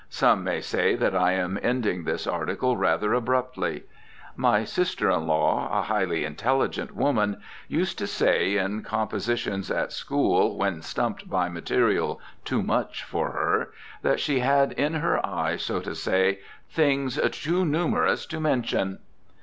[0.09, 3.83] Some may say that I am ending this article rather abruptly.
[4.35, 10.57] My sister in law, a highly intelligent woman, used to say, in compositions at school
[10.57, 15.79] when stumped by material too much for her, that she had in her eye, so
[15.81, 18.97] to say, things "too numerous to mention."